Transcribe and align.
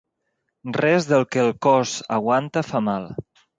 Res 0.77 1.09
del 1.11 1.27
que 1.35 1.43
el 1.45 1.53
cos 1.67 1.93
aguanta 2.19 2.67
fa 2.73 2.85
mal. 2.91 3.09